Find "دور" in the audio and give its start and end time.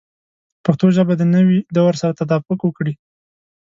1.75-1.93